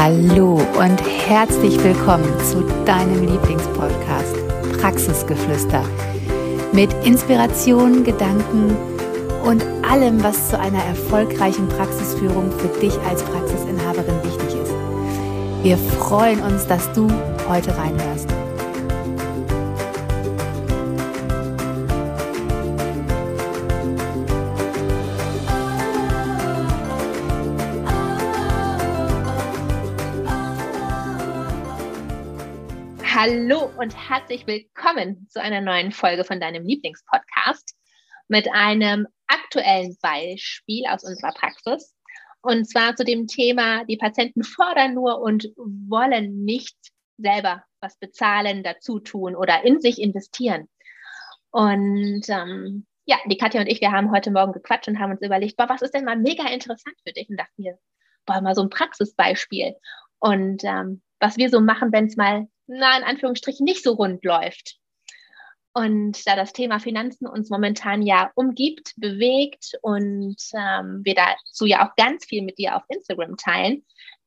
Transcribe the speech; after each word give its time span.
Hallo 0.00 0.60
und 0.78 1.02
herzlich 1.26 1.76
willkommen 1.82 2.32
zu 2.44 2.62
deinem 2.84 3.20
Lieblingspodcast 3.20 4.36
Praxisgeflüster 4.80 5.82
mit 6.72 6.92
Inspiration, 7.04 8.04
Gedanken 8.04 8.76
und 9.44 9.64
allem, 9.82 10.22
was 10.22 10.50
zu 10.50 10.60
einer 10.60 10.84
erfolgreichen 10.84 11.68
Praxisführung 11.68 12.52
für 12.52 12.68
dich 12.78 12.96
als 13.08 13.24
Praxisinhaberin 13.24 14.22
wichtig 14.22 14.60
ist. 14.62 14.72
Wir 15.64 15.76
freuen 15.76 16.44
uns, 16.44 16.64
dass 16.68 16.92
du 16.92 17.08
heute 17.48 17.76
reinhörst. 17.76 18.37
Hallo 33.20 33.68
und 33.76 33.96
herzlich 34.08 34.46
willkommen 34.46 35.26
zu 35.28 35.42
einer 35.42 35.60
neuen 35.60 35.90
Folge 35.90 36.22
von 36.22 36.38
deinem 36.38 36.64
Lieblingspodcast 36.64 37.74
mit 38.28 38.48
einem 38.52 39.08
aktuellen 39.26 39.96
Beispiel 40.00 40.84
aus 40.86 41.02
unserer 41.02 41.32
Praxis. 41.32 41.96
Und 42.42 42.66
zwar 42.70 42.94
zu 42.94 43.04
dem 43.04 43.26
Thema, 43.26 43.84
die 43.86 43.96
Patienten 43.96 44.44
fordern 44.44 44.94
nur 44.94 45.20
und 45.20 45.48
wollen 45.56 46.44
nicht 46.44 46.76
selber 47.16 47.64
was 47.80 47.98
bezahlen, 47.98 48.62
dazu 48.62 49.00
tun 49.00 49.34
oder 49.34 49.64
in 49.64 49.80
sich 49.80 50.00
investieren. 50.00 50.68
Und 51.50 52.22
ähm, 52.28 52.86
ja, 53.04 53.16
die 53.26 53.36
Katja 53.36 53.60
und 53.60 53.66
ich, 53.66 53.80
wir 53.80 53.90
haben 53.90 54.12
heute 54.12 54.30
Morgen 54.30 54.52
gequatscht 54.52 54.86
und 54.86 55.00
haben 55.00 55.10
uns 55.10 55.22
überlegt, 55.22 55.56
boah, 55.56 55.68
was 55.68 55.82
ist 55.82 55.92
denn 55.92 56.04
mal 56.04 56.16
mega 56.16 56.46
interessant 56.46 56.94
für 57.04 57.12
dich? 57.12 57.28
Und 57.28 57.36
dachten 57.36 57.64
wir, 57.64 57.80
boah, 58.26 58.40
mal 58.42 58.54
so 58.54 58.62
ein 58.62 58.70
Praxisbeispiel. 58.70 59.74
Und 60.20 60.62
ähm, 60.62 61.02
was 61.20 61.36
wir 61.36 61.50
so 61.50 61.60
machen, 61.60 61.92
wenn 61.92 62.06
es 62.06 62.16
mal 62.16 62.48
na, 62.68 62.98
in 62.98 63.04
Anführungsstrichen 63.04 63.64
nicht 63.64 63.82
so 63.82 63.94
rund 63.94 64.24
läuft. 64.24 64.78
Und 65.74 66.26
da 66.26 66.34
das 66.34 66.52
Thema 66.52 66.80
Finanzen 66.80 67.26
uns 67.26 67.50
momentan 67.50 68.02
ja 68.02 68.30
umgibt, 68.34 68.94
bewegt 68.96 69.78
und 69.82 70.36
ähm, 70.54 71.00
wir 71.04 71.14
dazu 71.14 71.66
ja 71.66 71.86
auch 71.86 71.94
ganz 71.96 72.24
viel 72.24 72.42
mit 72.42 72.58
dir 72.58 72.76
auf 72.76 72.82
Instagram 72.88 73.36
teilen, 73.36 73.84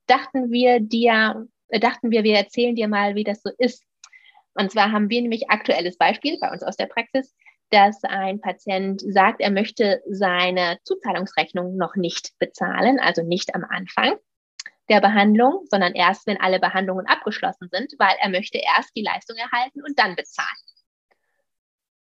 dachten 0.08 0.52
wir 0.52 0.80
dir, 0.80 1.48
äh, 1.68 1.80
dachten 1.80 2.12
wir, 2.12 2.24
wir 2.24 2.38
erzählen 2.38 2.76
dir 2.76 2.88
mal, 2.88 3.16
wie 3.16 3.24
das 3.24 3.42
so 3.42 3.50
ist. 3.58 3.84
Und 4.54 4.72
zwar 4.72 4.92
haben 4.92 5.10
wir 5.10 5.22
nämlich 5.22 5.50
aktuelles 5.50 5.98
Beispiel 5.98 6.38
bei 6.40 6.52
uns 6.52 6.64
aus 6.64 6.78
der 6.78 6.88
Praxis, 6.88 7.34
dass 7.70 8.04
ein 8.04 8.42
Patient 8.42 9.02
sagt, 9.02 9.42
er 9.42 9.52
möchte 9.52 10.02
seine 10.10 10.78
Zuzahlungsrechnung 10.84 11.76
noch 11.76 11.96
nicht 11.96 12.32
bezahlen, 12.40 13.00
also 13.00 13.24
nicht 13.24 13.56
am 13.56 13.66
Anfang 13.66 14.16
der 14.92 15.02
Behandlung, 15.02 15.66
sondern 15.70 15.94
erst, 15.94 16.28
wenn 16.28 16.40
alle 16.40 16.60
Behandlungen 16.60 17.08
abgeschlossen 17.08 17.70
sind, 17.72 17.94
weil 17.98 18.16
er 18.20 18.30
möchte 18.30 18.60
erst 18.60 18.96
die 18.96 19.04
Leistung 19.04 19.38
erhalten 19.38 19.82
und 19.84 19.98
dann 19.98 20.16
bezahlen. 20.16 20.50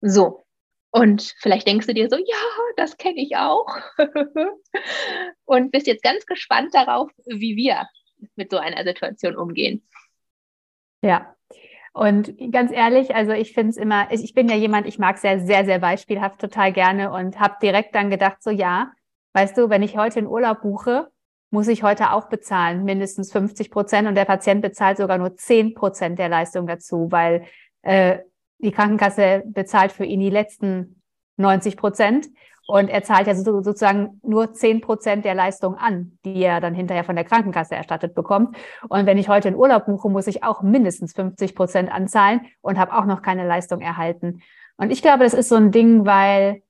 So. 0.02 0.45
Und 0.92 1.36
vielleicht 1.39 1.67
denkst 1.67 1.88
du 1.88 1.94
dir 1.94 2.09
so, 2.09 2.16
ja, 2.16 2.44
das 2.77 2.95
kenne 2.95 3.22
ich 3.22 3.36
auch. 3.36 3.67
und 5.45 5.72
bist 5.72 5.88
jetzt 5.88 6.03
ganz 6.03 6.25
gespannt 6.25 6.73
darauf, 6.73 7.11
wie 7.25 7.58
wir 7.58 7.88
mit 8.36 8.52
so 8.52 8.58
einer 8.58 8.83
Situation 8.83 9.36
umgehen. 9.36 9.86
Ja, 11.02 11.36
und 11.92 12.33
ganz 12.52 12.72
ehrlich, 12.72 13.16
also 13.16 13.31
ich 13.31 13.53
finde 13.53 13.70
es 13.70 13.77
immer, 13.77 14.11
ich, 14.11 14.33
bin 14.33 14.47
ja 14.47 14.55
jemand, 14.55 14.86
ich 14.86 14.99
mag 14.99 15.17
sehr, 15.17 15.39
sehr, 15.39 15.66
sehr 15.66 15.80
beispielhaft 15.80 16.39
total 16.39 16.72
gerne 16.72 17.11
und 17.11 17.39
habe 17.39 17.55
direkt 17.61 17.95
dann 17.95 18.09
gedacht, 18.09 18.44
so 18.44 18.49
ja, 18.52 18.92
weißt 19.33 19.58
du, 19.58 19.70
wenn 19.70 19.81
ich 19.81 19.97
heute 19.97 20.20
in 20.20 20.27
Urlaub 20.27 20.61
buche, 20.61 21.09
muss 21.51 21.67
ich 21.67 21.83
heute 21.83 22.11
auch 22.11 22.27
bezahlen, 22.27 22.83
mindestens 22.83 23.31
50 23.31 23.71
Prozent 23.71 24.07
und 24.07 24.15
der 24.15 24.25
Patient 24.25 24.61
bezahlt 24.61 24.97
sogar 24.97 25.17
nur 25.17 25.35
10 25.35 25.73
Prozent 25.73 26.20
der 26.20 26.30
Leistung 26.30 26.67
dazu, 26.67 27.08
weil 27.11 27.45
äh, 27.81 28.20
die 28.59 28.71
Krankenkasse 28.71 29.43
bezahlt 29.45 29.92
für 29.92 30.05
ihn 30.05 30.20
die 30.20 30.30
letzten 30.30 31.02
90 31.37 31.77
Prozent 31.77 32.27
und 32.67 32.89
er 32.89 33.03
zahlt 33.03 33.27
ja 33.27 33.36
sozusagen 33.36 34.20
nur 34.23 34.53
10 34.53 34.81
Prozent 34.81 35.23
der 35.23 35.36
Leistung 35.36 35.75
an, 35.75 36.17
die 36.25 36.42
er 36.42 36.61
dann 36.61 36.73
hinterher 36.73 37.03
von 37.03 37.15
der 37.15 37.25
Krankenkasse 37.25 37.75
erstattet 37.75 38.15
bekommt. 38.15 38.58
Und 38.89 39.05
wenn 39.05 39.20
ich 39.20 39.30
heute 39.30 39.49
in 39.49 39.55
Urlaub 39.55 39.86
buche, 39.86 40.09
muss 40.09 40.27
ich 40.27 40.43
auch 40.43 40.64
mindestens 40.64 41.14
50 41.14 41.53
Prozent 41.53 41.91
anzahlen 41.91 42.41
und 42.61 42.80
habe 42.80 42.93
auch 42.93 43.05
noch 43.05 43.21
keine 43.21 43.47
Leistung 43.47 43.81
erhalten. 43.81 44.41
Und 44.77 44.91
ich 44.91 45.02
glaube, 45.02 45.23
das 45.23 45.36
ist 45.36 45.49
so 45.49 45.55
ein 45.55 45.71
Ding, 45.71 46.05
weil 46.05 46.64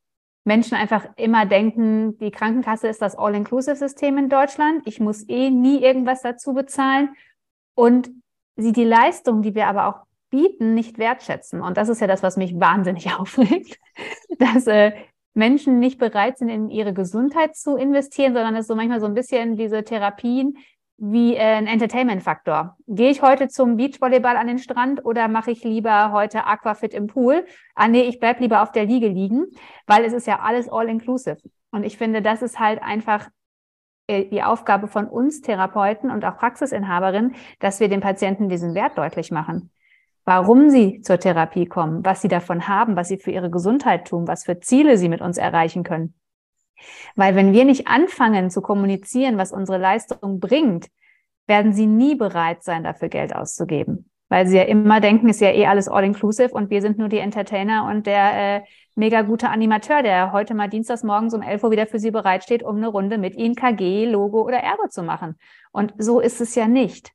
Menschen 0.46 0.76
einfach 0.76 1.06
immer 1.18 1.46
denken, 1.46 2.18
die 2.20 2.32
Krankenkasse 2.32 2.88
ist 2.88 3.02
das 3.02 3.18
All-Inclusive-System 3.18 4.18
in 4.18 4.30
Deutschland. 4.30 4.84
Ich 4.86 5.00
muss 5.00 5.28
eh 5.28 5.50
nie 5.50 5.82
irgendwas 5.82 6.22
dazu 6.22 6.54
bezahlen 6.54 7.10
und 7.74 8.12
sie 8.56 8.72
die 8.72 8.84
Leistung, 8.84 9.42
die 9.42 9.56
wir 9.56 9.68
aber 9.68 9.88
auch 9.88 10.06
bieten, 10.30 10.76
nicht 10.76 11.00
wertschätzen. 11.00 11.62
Und 11.62 11.78
das 11.78 11.90
ist 11.90 12.00
ja 12.00 12.08
das, 12.08 12.22
was 12.22 12.38
mich 12.38 12.60
wahnsinnig 12.60 13.12
aufregt, 13.20 13.80
dass 14.38 14.68
äh, 14.68 14.94
Menschen 15.34 15.80
nicht 15.80 15.98
bereit 15.98 16.38
sind, 16.38 16.50
in 16.50 16.70
ihre 16.70 16.94
Gesundheit 16.94 17.56
zu 17.56 17.76
investieren, 17.76 18.34
sondern 18.34 18.56
es 18.56 18.68
so 18.68 18.76
manchmal 18.76 19.02
so 19.02 19.08
ein 19.08 19.16
bisschen 19.16 19.58
diese 19.58 19.84
Therapien 19.84 20.58
wie 20.98 21.36
äh, 21.36 21.40
ein 21.40 21.68
Entertainment-Faktor. 21.68 22.78
Gehe 22.88 23.10
ich 23.10 23.22
heute 23.22 23.48
zum 23.48 23.78
Beachvolleyball 23.78 24.38
an 24.38 24.48
den 24.48 24.60
Strand 24.60 25.04
oder 25.06 25.28
mache 25.28 25.52
ich 25.52 25.64
lieber 25.64 26.12
heute 26.12 26.46
Aquafit 26.46 26.94
im 26.94 27.08
Pool? 27.08 27.46
Ah 27.76 27.88
nee, 27.88 28.04
ich 28.04 28.20
bleib 28.20 28.40
lieber 28.40 28.62
auf 28.62 28.72
der 28.72 28.86
Liege 28.86 29.08
liegen, 29.08 29.46
weil 29.88 30.06
es 30.06 30.14
ist 30.14 30.28
ja 30.28 30.40
alles 30.40 30.70
all-inclusive. 30.70 31.38
Und 31.72 31.84
ich 31.84 31.98
finde, 31.98 32.22
das 32.22 32.42
ist 32.42 32.60
halt 32.60 32.82
einfach 32.82 33.30
äh, 34.08 34.26
die 34.26 34.44
Aufgabe 34.44 34.88
von 34.88 35.08
uns 35.08 35.42
Therapeuten 35.42 36.12
und 36.12 36.24
auch 36.24 36.38
Praxisinhaberinnen, 36.38 37.36
dass 37.60 37.80
wir 37.80 37.90
den 37.90 38.02
Patienten 38.02 38.48
diesen 38.48 38.74
Wert 38.74 38.98
deutlich 38.98 39.32
machen. 39.32 39.72
Warum 40.24 40.70
sie 40.70 41.02
zur 41.02 41.20
Therapie 41.20 41.68
kommen, 41.68 42.04
was 42.04 42.22
sie 42.22 42.28
davon 42.28 42.68
haben, 42.68 42.96
was 42.96 43.10
sie 43.10 43.18
für 43.18 43.32
ihre 43.32 43.52
Gesundheit 43.52 44.08
tun, 44.08 44.28
was 44.28 44.46
für 44.46 44.60
Ziele 44.60 44.98
sie 44.98 45.10
mit 45.10 45.22
uns 45.22 45.38
erreichen 45.38 45.84
können. 45.84 46.16
Weil 47.16 47.36
wenn 47.36 47.54
wir 47.54 47.66
nicht 47.66 47.88
anfangen 47.88 48.50
zu 48.50 48.62
kommunizieren, 48.62 49.38
was 49.38 49.52
unsere 49.52 49.78
Leistung 49.78 50.40
bringt, 50.40 50.88
werden 51.48 51.74
sie 51.74 51.86
nie 51.86 52.16
bereit 52.16 52.64
sein, 52.64 52.84
dafür 52.84 53.10
Geld 53.10 53.36
auszugeben. 53.36 54.10
Weil 54.30 54.48
sie 54.48 54.58
ja 54.58 54.64
immer 54.64 55.00
denken, 55.02 55.30
ist 55.30 55.42
ja 55.42 55.52
eh 55.52 55.68
alles 55.68 55.88
all-inclusive 55.88 56.50
und 56.50 56.72
wir 56.72 56.82
sind 56.82 56.98
nur 56.98 57.10
die 57.10 57.20
Entertainer 57.20 57.88
und 57.88 58.08
der 58.08 58.58
äh, 58.58 58.62
mega 58.96 59.22
gute 59.22 59.50
Animateur, 59.50 60.02
der 60.02 60.32
heute 60.32 60.56
mal 60.56 60.68
dienstags 60.68 61.04
morgens 61.04 61.36
um 61.36 61.44
11 61.44 61.64
Uhr 61.64 61.72
wieder 61.72 61.86
für 61.86 62.00
sie 62.00 62.10
bereitsteht, 62.10 62.64
um 62.64 62.78
eine 62.78 62.88
Runde 62.88 63.20
mit 63.20 63.36
ihnen 63.36 63.56
KG, 63.56 64.06
Logo 64.06 64.42
oder 64.42 64.58
Ergo 64.58 64.88
zu 64.90 65.04
machen. 65.04 65.38
Und 65.72 65.94
so 65.98 66.20
ist 66.20 66.42
es 66.42 66.56
ja 66.56 66.68
nicht. 66.68 67.12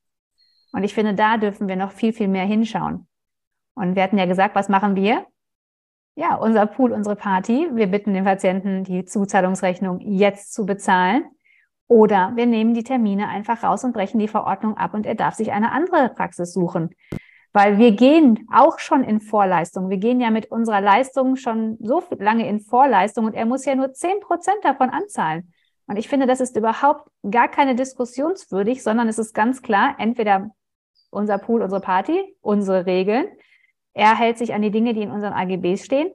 Und 0.72 0.84
ich 0.84 0.94
finde, 0.94 1.14
da 1.14 1.36
dürfen 1.36 1.66
wir 1.66 1.74
noch 1.74 1.90
viel, 1.90 2.12
viel 2.12 2.28
mehr 2.28 2.44
hinschauen. 2.44 3.08
Und 3.74 3.96
wir 3.96 4.04
hatten 4.04 4.18
ja 4.18 4.26
gesagt, 4.26 4.54
was 4.54 4.68
machen 4.68 4.94
wir? 4.94 5.26
Ja, 6.14 6.34
unser 6.34 6.66
Pool, 6.66 6.92
unsere 6.92 7.16
Party. 7.16 7.68
Wir 7.72 7.86
bitten 7.86 8.14
den 8.14 8.24
Patienten, 8.24 8.84
die 8.84 9.04
Zuzahlungsrechnung 9.04 10.00
jetzt 10.00 10.52
zu 10.52 10.66
bezahlen. 10.66 11.24
Oder 11.86 12.32
wir 12.36 12.46
nehmen 12.46 12.74
die 12.74 12.84
Termine 12.84 13.28
einfach 13.28 13.64
raus 13.64 13.82
und 13.82 13.92
brechen 13.92 14.20
die 14.20 14.28
Verordnung 14.28 14.76
ab 14.76 14.94
und 14.94 15.06
er 15.06 15.16
darf 15.16 15.34
sich 15.34 15.50
eine 15.50 15.72
andere 15.72 16.10
Praxis 16.10 16.52
suchen. 16.52 16.90
Weil 17.52 17.78
wir 17.78 17.92
gehen 17.92 18.46
auch 18.52 18.78
schon 18.78 19.02
in 19.02 19.20
Vorleistung. 19.20 19.90
Wir 19.90 19.96
gehen 19.96 20.20
ja 20.20 20.30
mit 20.30 20.52
unserer 20.52 20.80
Leistung 20.80 21.34
schon 21.34 21.78
so 21.80 22.00
lange 22.16 22.48
in 22.48 22.60
Vorleistung 22.60 23.24
und 23.24 23.34
er 23.34 23.44
muss 23.44 23.64
ja 23.64 23.74
nur 23.74 23.92
zehn 23.92 24.20
Prozent 24.20 24.58
davon 24.62 24.90
anzahlen. 24.90 25.52
Und 25.88 25.96
ich 25.96 26.08
finde, 26.08 26.28
das 26.28 26.40
ist 26.40 26.56
überhaupt 26.56 27.10
gar 27.28 27.48
keine 27.48 27.74
diskussionswürdig, 27.74 28.84
sondern 28.84 29.08
es 29.08 29.18
ist 29.18 29.34
ganz 29.34 29.60
klar, 29.60 29.96
entweder 29.98 30.50
unser 31.10 31.38
Pool, 31.38 31.62
unsere 31.62 31.80
Party, 31.80 32.36
unsere 32.40 32.86
Regeln 32.86 33.26
er 33.94 34.16
hält 34.16 34.38
sich 34.38 34.54
an 34.54 34.62
die 34.62 34.70
Dinge, 34.70 34.94
die 34.94 35.02
in 35.02 35.10
unseren 35.10 35.32
AGBs 35.32 35.84
stehen, 35.84 36.12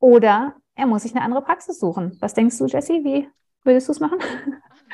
oder 0.00 0.54
er 0.74 0.86
muss 0.86 1.02
sich 1.02 1.14
eine 1.14 1.24
andere 1.24 1.42
Praxis 1.42 1.80
suchen. 1.80 2.16
Was 2.20 2.34
denkst 2.34 2.58
du, 2.58 2.66
Jessie? 2.66 3.04
Wie 3.04 3.28
würdest 3.64 3.88
du 3.88 3.92
es 3.92 4.00
machen? 4.00 4.18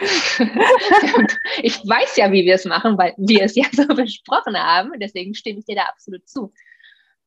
ich 1.63 1.77
weiß 1.87 2.17
ja, 2.17 2.33
wie 2.33 2.45
wir 2.45 2.55
es 2.55 2.65
machen, 2.65 2.99
weil 2.99 3.15
wir 3.17 3.43
es 3.45 3.55
ja 3.55 3.65
so 3.73 3.87
besprochen 3.87 4.57
haben. 4.57 4.93
Deswegen 4.99 5.35
stimme 5.35 5.59
ich 5.61 5.67
dir 5.67 5.77
da 5.77 5.83
absolut 5.83 6.27
zu. 6.29 6.53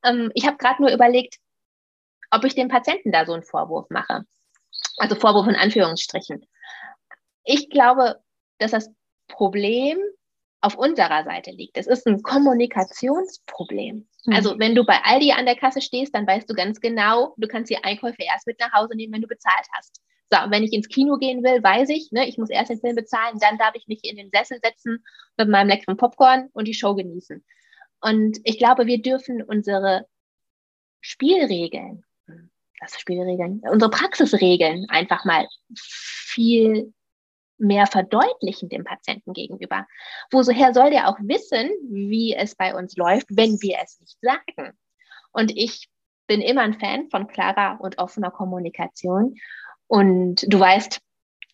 Ähm, 0.04 0.32
ich 0.34 0.46
habe 0.46 0.58
gerade 0.58 0.82
nur 0.82 0.92
überlegt, 0.92 1.38
ob 2.32 2.44
ich 2.44 2.56
dem 2.56 2.68
Patienten 2.68 3.12
da 3.12 3.26
so 3.26 3.34
einen 3.34 3.44
Vorwurf 3.44 3.90
mache. 3.90 4.24
Also 4.98 5.16
Vorwurf 5.16 5.48
in 5.48 5.56
Anführungsstrichen. 5.56 6.46
Ich 7.44 7.70
glaube, 7.70 8.20
dass 8.58 8.72
das 8.72 8.90
Problem 9.28 10.00
auf 10.62 10.76
unserer 10.76 11.24
Seite 11.24 11.52
liegt. 11.52 11.78
Es 11.78 11.88
ist 11.88 12.08
ein 12.08 12.24
Kommunikationsproblem. 12.24 14.08
Mhm. 14.28 14.34
Also 14.34 14.60
wenn 14.60 14.76
du 14.76 14.86
bei 14.86 15.00
Aldi 15.04 15.32
an 15.32 15.46
der 15.46 15.56
Kasse 15.56 15.82
stehst, 15.82 16.14
dann 16.14 16.28
weißt 16.28 16.50
du 16.50 16.54
ganz 16.54 16.80
genau, 16.80 17.34
du 17.38 17.48
kannst 17.48 17.72
die 17.72 17.84
Einkäufe 17.84 18.22
erst 18.22 18.46
mit 18.46 18.60
nach 18.60 18.74
Hause 18.74 18.96
nehmen, 18.96 19.14
wenn 19.14 19.22
du 19.22 19.28
bezahlt 19.28 19.66
hast. 19.74 20.02
So, 20.30 20.44
und 20.44 20.52
wenn 20.52 20.64
ich 20.64 20.74
ins 20.74 20.90
Kino 20.90 21.18
gehen 21.18 21.42
will, 21.44 21.64
weiß 21.64 21.90
ich, 21.90 22.12
ne, 22.12 22.28
ich 22.28 22.38
muss 22.38 22.50
erst 22.50 22.70
den 22.70 22.82
Film 22.82 22.96
bezahlen, 22.96 23.40
dann 23.40 23.58
darf 23.58 23.74
ich 23.76 23.88
mich 23.88 24.04
in 24.04 24.18
den 24.18 24.30
Sessel 24.30 24.60
setzen 24.62 25.04
mit 25.38 25.48
meinem 25.48 25.70
leckeren 25.70 25.96
Popcorn 25.96 26.50
und 26.52 26.68
die 26.68 26.74
Show 26.74 26.96
genießen. 26.96 27.44
Und 28.02 28.38
ich 28.44 28.58
glaube, 28.58 28.86
wir 28.86 29.02
dürfen 29.02 29.42
unsere 29.42 30.06
Spielregeln, 31.00 32.04
das 32.82 33.00
Spielregeln, 33.00 33.62
unsere 33.72 33.90
Praxisregeln 33.90 34.88
einfach 34.90 35.24
mal 35.24 35.48
viel 35.74 36.94
mehr 37.58 37.88
verdeutlichen 37.88 38.70
dem 38.70 38.84
Patienten 38.84 39.34
gegenüber. 39.34 39.88
Woher 40.32 40.74
soll 40.74 40.92
der 40.92 41.10
auch 41.10 41.18
wissen, 41.20 41.70
wie 41.90 42.34
es 42.34 42.56
bei 42.56 42.76
uns 42.76 42.96
läuft, 42.96 43.28
wenn 43.30 43.62
wir 43.62 43.78
es 43.84 44.00
nicht 44.00 44.18
sagen? 44.22 44.78
Und 45.32 45.52
ich 45.56 45.90
bin 46.28 46.42
immer 46.42 46.62
ein 46.62 46.80
Fan 46.80 47.10
von 47.10 47.28
klarer 47.28 47.80
und 47.80 47.98
offener 48.00 48.32
Kommunikation. 48.32 49.36
Und 49.88 50.46
du 50.52 50.60
weißt, 50.60 51.00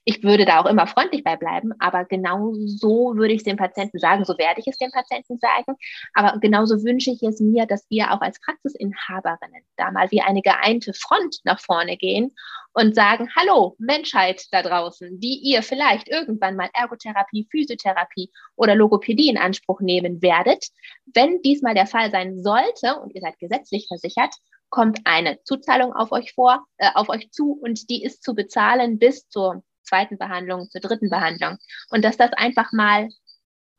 ich 0.06 0.24
würde 0.24 0.46
da 0.46 0.60
auch 0.60 0.66
immer 0.66 0.86
freundlich 0.86 1.24
bei 1.24 1.38
bleiben, 1.38 1.72
aber 1.80 2.04
genau 2.04 2.54
so 2.66 3.16
würde 3.16 3.34
ich 3.34 3.40
es 3.40 3.44
dem 3.44 3.58
Patienten 3.58 4.00
sagen, 4.00 4.26
so 4.26 4.38
werde 4.38 4.60
ich 4.60 4.68
es 4.68 4.78
dem 4.78 4.92
Patienten 4.92 5.40
sagen. 5.40 5.78
Aber 6.14 6.40
genauso 6.40 6.84
wünsche 6.84 7.12
ich 7.12 7.24
es 7.24 7.40
mir, 7.40 7.66
dass 7.66 7.86
wir 7.90 8.12
auch 8.12 8.22
als 8.22 8.40
Praxisinhaberinnen 8.42 9.64
da 9.78 9.92
mal 9.92 10.12
wie 10.12 10.22
eine 10.22 10.42
geeinte 10.42 10.94
Front 10.94 11.38
nach 11.46 11.60
vorne 11.60 11.96
gehen 11.96 12.36
und 12.74 12.96
sagen, 12.96 13.30
hallo 13.36 13.76
Menschheit 13.80 14.46
da 14.52 14.62
draußen, 14.62 15.20
die 15.20 15.40
ihr 15.44 15.64
vielleicht 15.64 16.10
irgendwann 16.10 16.58
mal 16.58 16.70
Ergotherapie, 16.74 17.48
Physiotherapie 17.50 18.30
oder 18.56 18.76
Logopädie 18.76 19.30
in 19.30 19.38
Anspruch 19.38 19.80
nehmen 19.80 20.22
werdet. 20.22 20.68
Wenn 21.14 21.42
diesmal 21.44 21.76
der 21.76 21.88
Fall 21.88 22.12
sein 22.12 22.44
sollte 22.44 23.00
und 23.02 23.16
ihr 23.16 23.22
seid 23.22 23.40
gesetzlich 23.40 23.88
versichert, 23.88 24.34
kommt 24.70 25.00
eine 25.06 25.42
Zuzahlung 25.44 25.94
auf 25.94 26.12
euch 26.12 26.34
vor, 26.34 26.66
äh, 26.78 26.90
auf 26.96 27.08
euch 27.08 27.32
zu 27.32 27.54
und 27.62 27.90
die 27.90 28.04
ist 28.04 28.24
zu 28.24 28.34
bezahlen 28.34 28.98
bis 28.98 29.30
zur 29.30 29.64
zweiten 29.84 30.18
Behandlung, 30.18 30.70
zur 30.70 30.82
dritten 30.82 31.10
Behandlung. 31.10 31.58
Und 31.90 32.04
dass 32.04 32.18
das 32.18 32.32
einfach 32.34 32.72
mal 32.72 33.10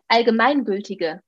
allgemeingültige 0.08 1.20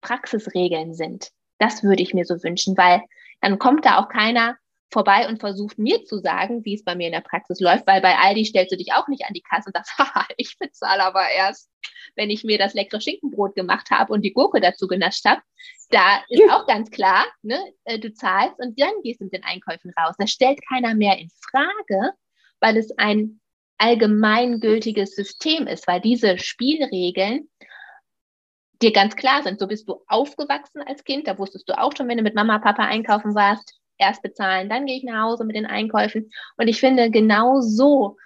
Praxisregeln 0.00 0.94
sind. 0.94 1.30
Das 1.58 1.82
würde 1.82 2.02
ich 2.02 2.14
mir 2.14 2.24
so 2.24 2.42
wünschen, 2.42 2.76
weil 2.76 3.02
dann 3.40 3.58
kommt 3.58 3.84
da 3.84 3.98
auch 3.98 4.08
keiner 4.08 4.56
vorbei 4.92 5.28
und 5.28 5.38
versucht 5.38 5.78
mir 5.78 6.04
zu 6.04 6.18
sagen, 6.18 6.64
wie 6.64 6.74
es 6.74 6.84
bei 6.84 6.94
mir 6.94 7.06
in 7.06 7.12
der 7.12 7.20
Praxis 7.20 7.60
läuft, 7.60 7.86
weil 7.86 8.00
bei 8.00 8.16
Aldi 8.16 8.44
stellst 8.44 8.72
du 8.72 8.76
dich 8.76 8.92
auch 8.92 9.06
nicht 9.08 9.24
an 9.24 9.34
die 9.34 9.42
Kasse 9.42 9.68
und 9.68 9.76
sagst, 9.76 9.92
haha, 9.98 10.26
ich 10.36 10.58
bezahle 10.58 11.04
aber 11.04 11.28
erst, 11.28 11.70
wenn 12.16 12.30
ich 12.30 12.44
mir 12.44 12.58
das 12.58 12.74
leckere 12.74 13.00
Schinkenbrot 13.00 13.54
gemacht 13.54 13.90
habe 13.90 14.12
und 14.12 14.22
die 14.22 14.32
Gurke 14.32 14.60
dazu 14.60 14.88
genascht 14.88 15.24
habe. 15.24 15.40
Da 15.90 16.22
ist 16.28 16.50
auch 16.50 16.66
ganz 16.66 16.90
klar, 16.90 17.26
ne, 17.42 17.58
äh, 17.84 17.98
du 17.98 18.12
zahlst 18.12 18.58
und 18.58 18.80
dann 18.80 18.92
gehst 19.02 19.20
du 19.20 19.24
mit 19.24 19.32
den 19.32 19.44
Einkäufen 19.44 19.92
raus. 19.98 20.14
Das 20.18 20.30
stellt 20.30 20.60
keiner 20.68 20.94
mehr 20.94 21.18
in 21.18 21.30
Frage, 21.50 22.12
weil 22.60 22.76
es 22.76 22.90
ein 22.98 23.40
allgemeingültiges 23.80 25.14
System 25.14 25.66
ist, 25.66 25.86
weil 25.86 26.00
diese 26.00 26.38
Spielregeln 26.38 27.48
dir 28.82 28.92
ganz 28.92 29.16
klar 29.16 29.42
sind. 29.42 29.58
So 29.58 29.66
bist 29.66 29.88
du 29.88 30.02
aufgewachsen 30.06 30.82
als 30.86 31.04
Kind, 31.04 31.26
da 31.26 31.38
wusstest 31.38 31.68
du 31.68 31.78
auch 31.78 31.96
schon, 31.96 32.08
wenn 32.08 32.18
du 32.18 32.22
mit 32.22 32.34
Mama, 32.34 32.58
Papa 32.58 32.84
einkaufen 32.84 33.34
warst, 33.34 33.78
erst 33.98 34.22
bezahlen, 34.22 34.68
dann 34.68 34.86
gehe 34.86 34.96
ich 34.96 35.04
nach 35.04 35.24
Hause 35.24 35.44
mit 35.44 35.56
den 35.56 35.66
Einkäufen. 35.66 36.30
Und 36.56 36.68
ich 36.68 36.80
finde, 36.80 37.10
genau 37.10 37.60
so 37.60 38.16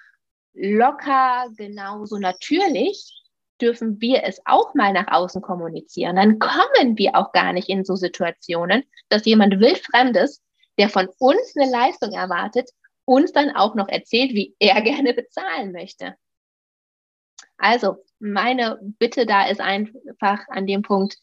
locker, 0.54 1.48
genauso 1.56 2.18
natürlich 2.18 3.12
dürfen 3.60 4.00
wir 4.00 4.24
es 4.24 4.40
auch 4.44 4.74
mal 4.74 4.92
nach 4.92 5.08
außen 5.08 5.42
kommunizieren. 5.42 6.16
Dann 6.16 6.38
kommen 6.38 6.98
wir 6.98 7.16
auch 7.16 7.32
gar 7.32 7.52
nicht 7.52 7.68
in 7.68 7.84
so 7.84 7.94
Situationen, 7.96 8.84
dass 9.08 9.24
jemand 9.24 9.60
wildfremdes, 9.60 10.42
der 10.78 10.88
von 10.88 11.08
uns 11.18 11.54
eine 11.56 11.70
Leistung 11.70 12.12
erwartet, 12.12 12.70
uns 13.04 13.32
dann 13.32 13.50
auch 13.50 13.74
noch 13.74 13.88
erzählt, 13.88 14.32
wie 14.32 14.54
er 14.58 14.80
gerne 14.82 15.14
bezahlen 15.14 15.72
möchte. 15.72 16.14
Also 17.56 18.04
meine 18.18 18.78
Bitte 18.98 19.26
da 19.26 19.46
ist 19.46 19.60
einfach 19.60 20.40
an 20.48 20.66
dem 20.66 20.82
Punkt, 20.82 21.16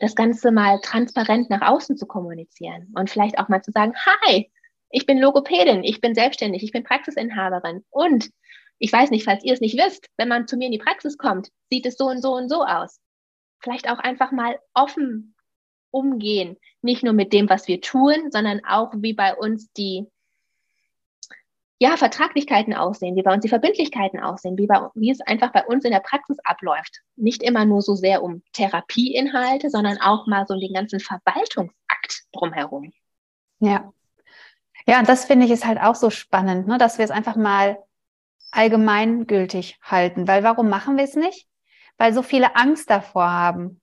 das 0.00 0.14
Ganze 0.14 0.50
mal 0.50 0.80
transparent 0.80 1.50
nach 1.50 1.62
außen 1.62 1.96
zu 1.96 2.06
kommunizieren 2.06 2.92
und 2.94 3.10
vielleicht 3.10 3.38
auch 3.38 3.48
mal 3.48 3.62
zu 3.62 3.70
sagen, 3.70 3.94
hi, 3.94 4.50
ich 4.90 5.06
bin 5.06 5.18
Logopädin, 5.18 5.84
ich 5.84 6.00
bin 6.00 6.14
selbstständig, 6.14 6.62
ich 6.62 6.72
bin 6.72 6.84
Praxisinhaberin 6.84 7.84
und 7.90 8.30
ich 8.78 8.92
weiß 8.92 9.10
nicht, 9.10 9.24
falls 9.24 9.42
ihr 9.42 9.54
es 9.54 9.60
nicht 9.60 9.78
wisst, 9.78 10.06
wenn 10.16 10.28
man 10.28 10.46
zu 10.46 10.56
mir 10.56 10.66
in 10.66 10.72
die 10.72 10.78
Praxis 10.78 11.16
kommt, 11.16 11.48
sieht 11.70 11.86
es 11.86 11.96
so 11.96 12.06
und 12.06 12.20
so 12.20 12.34
und 12.34 12.48
so 12.48 12.64
aus. 12.64 13.00
Vielleicht 13.60 13.90
auch 13.90 13.98
einfach 13.98 14.32
mal 14.32 14.58
offen 14.74 15.34
umgehen, 15.90 16.58
nicht 16.82 17.02
nur 17.02 17.14
mit 17.14 17.32
dem, 17.32 17.48
was 17.48 17.68
wir 17.68 17.80
tun, 17.80 18.30
sondern 18.30 18.62
auch 18.66 18.92
wie 18.96 19.14
bei 19.14 19.34
uns 19.34 19.72
die 19.72 20.06
ja, 21.78 21.96
Vertraglichkeiten 21.96 22.74
aussehen, 22.74 23.16
wie 23.16 23.22
bei 23.22 23.32
uns 23.32 23.42
die 23.42 23.50
Verbindlichkeiten 23.50 24.20
aussehen, 24.20 24.56
wie, 24.56 24.66
bei, 24.66 24.80
wie 24.94 25.10
es 25.10 25.20
einfach 25.20 25.52
bei 25.52 25.64
uns 25.66 25.84
in 25.84 25.90
der 25.90 26.00
Praxis 26.00 26.38
abläuft. 26.44 27.02
Nicht 27.16 27.42
immer 27.42 27.66
nur 27.66 27.82
so 27.82 27.94
sehr 27.94 28.22
um 28.22 28.42
Therapieinhalte, 28.52 29.68
sondern 29.68 29.98
auch 30.00 30.26
mal 30.26 30.46
so 30.46 30.58
den 30.58 30.72
ganzen 30.72 31.00
Verwaltungsakt 31.00 32.24
drumherum. 32.32 32.92
Ja. 33.60 33.92
Ja, 34.86 35.00
und 35.00 35.08
das 35.08 35.24
finde 35.24 35.46
ich 35.46 35.52
ist 35.52 35.66
halt 35.66 35.80
auch 35.80 35.96
so 35.96 36.10
spannend, 36.10 36.66
ne, 36.68 36.78
dass 36.78 36.98
wir 36.98 37.04
es 37.04 37.10
einfach 37.10 37.36
mal 37.36 37.78
allgemeingültig 38.52 39.78
halten. 39.82 40.28
Weil 40.28 40.44
warum 40.44 40.68
machen 40.68 40.96
wir 40.96 41.04
es 41.04 41.16
nicht? 41.16 41.46
Weil 41.98 42.12
so 42.12 42.22
viele 42.22 42.56
Angst 42.56 42.88
davor 42.88 43.30
haben. 43.30 43.80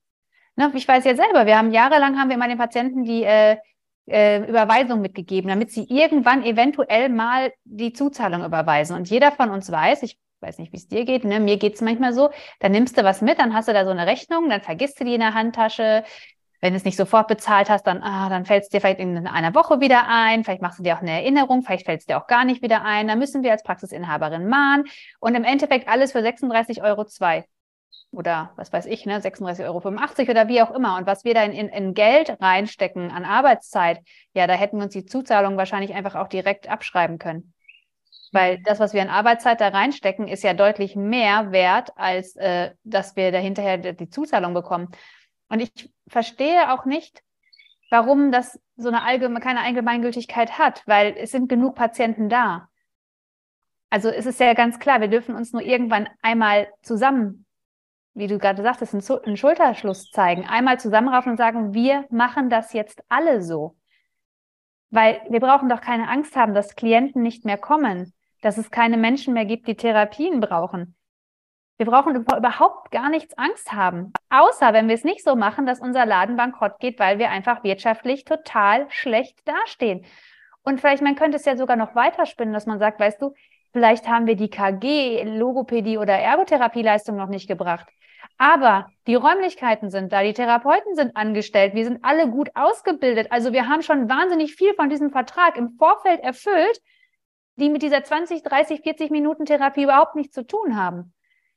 Ne, 0.56 0.72
ich 0.74 0.88
weiß 0.88 1.04
ja 1.04 1.16
selber, 1.16 1.46
wir 1.46 1.58
haben 1.58 1.72
jahrelang 1.72 2.18
haben 2.18 2.30
wir 2.30 2.36
immer 2.36 2.48
den 2.48 2.58
Patienten, 2.58 3.04
die 3.04 3.24
äh, 3.24 3.58
äh, 4.08 4.48
Überweisung 4.48 5.02
mitgegeben, 5.02 5.50
damit 5.50 5.72
sie 5.72 5.86
irgendwann 5.90 6.44
eventuell 6.44 7.10
mal 7.10 7.54
die 7.64 7.94
Zuzahlung 7.94 8.44
überweisen. 8.44 8.96
Und 8.96 9.10
jeder 9.10 9.32
von 9.32 9.50
uns 9.50 9.72
weiß, 9.72 10.04
ich 10.04 10.18
weiß 10.42 10.58
nicht, 10.58 10.74
wie 10.74 10.78
es 10.78 10.88
dir 10.88 11.06
geht, 11.06 11.24
ne? 11.24 11.40
mir 11.40 11.58
geht 11.58 11.76
es 11.76 11.82
manchmal 11.82 12.14
so, 12.14 12.30
dann 12.60 12.74
nimmst 12.74 12.98
du 12.98 13.04
was 13.04 13.22
mit, 13.22 13.40
dann 13.40 13.54
hast 13.54 13.70
du 13.70 13.74
da 13.74 13.86
so 13.86 13.92
eine 13.92 14.06
Rechnung, 14.06 14.50
dann 14.50 14.62
vergisst 14.62 15.00
du 15.00 15.06
die 15.06 15.16
in 15.16 15.22
der 15.22 15.34
Handtasche. 15.34 16.04
Wenn 16.60 16.72
du 16.72 16.78
es 16.78 16.86
nicht 16.86 16.96
sofort 16.96 17.28
bezahlt 17.28 17.70
hast, 17.70 17.88
dann, 17.88 18.02
ah, 18.02 18.30
dann 18.30 18.46
fällt 18.46 18.64
es 18.64 18.70
dir 18.70 18.80
vielleicht 18.80 19.00
in 19.00 19.28
einer 19.28 19.54
Woche 19.54 19.82
wieder 19.82 20.08
ein. 20.08 20.46
Vielleicht 20.46 20.62
machst 20.62 20.80
du 20.80 20.84
dir 20.84 20.96
auch 20.96 21.02
eine 21.02 21.12
Erinnerung, 21.12 21.62
vielleicht 21.62 21.86
fällt 21.86 22.00
es 22.00 22.06
dir 22.06 22.18
auch 22.18 22.28
gar 22.28 22.46
nicht 22.46 22.62
wieder 22.62 22.86
ein. 22.86 23.10
Da 23.10 23.18
müssen 23.18 23.44
wir 23.44 23.52
als 23.52 23.64
Praxisinhaberin 23.64 24.48
mahnen. 24.48 24.86
Und 25.20 25.36
im 25.36 25.44
Endeffekt 25.44 25.90
alles 25.90 26.14
für 26.14 26.20
36,02 26.20 26.82
Euro 26.82 27.04
oder 28.14 28.52
was 28.56 28.72
weiß 28.72 28.86
ich, 28.86 29.06
ne, 29.06 29.20
36,85 29.20 29.66
Euro 29.66 30.32
oder 30.32 30.48
wie 30.48 30.62
auch 30.62 30.72
immer. 30.72 30.98
Und 30.98 31.08
was 31.08 31.24
wir 31.26 31.34
da 31.34 31.44
in, 31.44 31.52
in, 31.52 31.70
in, 31.70 31.94
Geld 31.94 32.38
reinstecken 32.40 33.12
an 33.12 33.26
Arbeitszeit, 33.26 34.00
ja, 34.34 34.46
da 34.46 34.54
hätten 34.54 34.78
wir 34.78 34.84
uns 34.84 34.94
die 34.94 35.06
Zuzahlung 35.06 35.58
wahrscheinlich 35.58 35.94
einfach 35.94 36.16
auch 36.16 36.28
direkt 36.28 36.70
abschreiben 36.70 37.18
können. 37.18 37.54
Weil 38.32 38.62
das, 38.64 38.80
was 38.80 38.94
wir 38.94 39.02
an 39.02 39.10
Arbeitszeit 39.10 39.62
da 39.62 39.70
reinstecken, 39.70 40.28
ist 40.28 40.44
ja 40.44 40.54
deutlich 40.54 40.96
mehr 40.96 41.52
wert, 41.52 41.92
als 41.96 42.36
äh, 42.36 42.72
dass 42.84 43.16
wir 43.16 43.32
da 43.32 43.40
hinterher 43.40 43.78
die 43.78 44.10
Zuzahlung 44.10 44.54
bekommen. 44.54 44.90
Und 45.50 45.60
ich 45.60 45.92
verstehe 46.08 46.72
auch 46.72 46.86
nicht, 46.86 47.22
warum 47.90 48.32
das 48.32 48.60
so 48.76 48.88
eine 48.88 49.04
allgeme 49.04 49.40
keine 49.40 49.62
Allgemeingültigkeit 49.62 50.58
hat, 50.58 50.84
weil 50.88 51.16
es 51.18 51.32
sind 51.32 51.48
genug 51.48 51.76
Patienten 51.76 52.30
da. 52.30 52.70
Also 53.90 54.10
es 54.10 54.26
ist 54.26 54.40
ja 54.40 54.54
ganz 54.56 54.80
klar, 54.80 55.02
wir 55.02 55.08
dürfen 55.08 55.36
uns 55.36 55.54
nur 55.54 55.62
irgendwann 55.62 56.10
einmal 56.24 56.68
zusammen 56.82 57.46
wie 58.14 58.28
du 58.28 58.38
gerade 58.38 58.62
sagtest, 58.62 58.94
einen, 58.94 59.38
Schulterschluss 59.38 60.12
zeigen, 60.12 60.46
einmal 60.48 60.80
zusammenraufen 60.80 61.32
und 61.32 61.38
sagen, 61.38 61.74
wir 61.74 62.06
machen 62.10 62.50
das 62.50 62.74
jetzt 62.74 63.04
alle 63.10 63.42
so. 63.42 63.76
Weil 64.92 65.22
wir 65.30 65.40
brauchen 65.40 65.70
doch 65.70 65.82
keine 65.82 66.08
Angst 66.08 66.36
haben, 66.36 66.54
dass 66.54 66.76
Klienten 66.76 67.24
nicht 67.24 67.46
mehr 67.46 67.58
kommen, 67.58 68.14
dass 68.42 68.58
es 68.58 68.70
keine 68.70 68.98
Menschen 68.98 69.34
mehr 69.34 69.46
gibt, 69.46 69.68
die 69.68 69.76
Therapien 69.76 70.40
brauchen. 70.40 70.96
Wir 71.78 71.88
brauchen 71.88 72.16
überhaupt 72.16 72.92
gar 72.92 73.10
nichts 73.10 73.36
Angst 73.36 73.74
haben, 73.74 74.14
außer 74.30 74.74
wenn 74.74 74.88
wir 74.88 74.96
es 74.96 75.04
nicht 75.04 75.24
so 75.24 75.36
machen, 75.36 75.66
dass 75.66 75.80
unser 75.80 76.06
Laden 76.06 76.36
bankrott 76.36 76.80
geht, 76.80 77.00
weil 77.00 77.18
wir 77.18 77.32
einfach 77.32 77.64
wirtschaftlich 77.64 78.26
total 78.26 78.86
schlecht 78.90 79.40
dastehen. 79.48 80.06
Und 80.62 80.80
vielleicht, 80.80 81.02
man 81.02 81.16
könnte 81.16 81.38
es 81.38 81.46
ja 81.46 81.58
sogar 81.58 81.76
noch 81.76 81.96
weiterspinnen, 81.96 82.54
dass 82.54 82.68
man 82.68 82.80
sagt, 82.80 83.00
weißt 83.00 83.22
du, 83.22 83.34
vielleicht 83.74 84.08
haben 84.08 84.28
wir 84.28 84.36
die 84.36 84.50
KG, 84.50 85.24
Logopädie 85.24 85.98
oder 85.98 86.14
Ergotherapieleistung 86.14 87.18
noch 87.18 87.28
nicht 87.28 87.48
gebracht. 87.48 87.88
Aber 88.38 88.88
die 89.06 89.16
Räumlichkeiten 89.16 89.90
sind 89.90 90.12
da, 90.12 90.24
die 90.24 90.34
Therapeuten 90.34 90.96
sind 90.96 91.16
angestellt, 91.16 91.76
wir 91.76 91.84
sind 91.84 92.04
alle 92.04 92.30
gut 92.30 92.50
ausgebildet. 92.56 93.28
Also 93.32 93.54
wir 93.54 93.68
haben 93.68 93.82
schon 93.82 94.10
wahnsinnig 94.10 94.56
viel 94.56 94.74
von 94.76 94.90
diesem 94.90 95.12
Vertrag 95.12 95.58
im 95.58 95.72
Vorfeld 95.78 96.22
erfüllt, 96.22 96.80
die 97.56 97.70
mit 97.70 97.82
dieser 97.82 98.04
20, 98.04 98.44
30, 98.44 98.82
40 98.82 99.12
Minuten 99.12 99.46
Therapie 99.46 99.84
überhaupt 99.84 100.16
nichts 100.16 100.34
zu 100.34 100.46
tun 100.46 100.76
haben, 100.76 101.14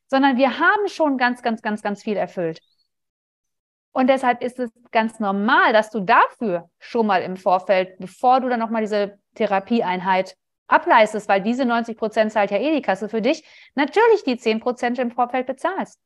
sondern 0.08 0.36
wir 0.36 0.58
haben 0.58 0.88
schon 0.88 1.16
ganz, 1.16 1.42
ganz, 1.42 1.62
ganz, 1.62 1.82
ganz 1.82 2.02
viel 2.02 2.16
erfüllt. 2.16 2.60
Und 3.92 4.08
deshalb 4.08 4.42
ist 4.42 4.58
es 4.58 4.70
ganz 4.90 5.20
normal, 5.20 5.72
dass 5.72 5.90
du 5.90 6.00
dafür 6.00 6.68
schon 6.78 7.06
mal 7.06 7.22
im 7.22 7.36
Vorfeld, 7.38 7.98
bevor 7.98 8.40
du 8.40 8.50
dann 8.50 8.60
nochmal 8.60 8.82
diese 8.82 9.18
Therapieeinheit 9.34 10.36
ableistest, 10.68 11.28
weil 11.28 11.42
diese 11.42 11.64
90 11.64 11.96
Prozent 11.96 12.32
zahlt 12.32 12.50
ja 12.50 12.58
eh 12.58 12.74
die 12.74 12.82
Kasse 12.82 13.08
für 13.08 13.22
dich, 13.22 13.44
natürlich 13.74 14.24
die 14.24 14.36
10 14.36 14.60
Prozent 14.60 14.98
im 14.98 15.10
Vorfeld 15.10 15.46
bezahlst. 15.46 16.00